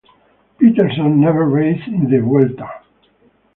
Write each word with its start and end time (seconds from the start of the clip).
Pettersson 0.59 1.17
never 1.17 1.47
raced 1.47 1.87
in 1.87 2.09
the 2.09 2.21
Vuelta. 2.21 2.67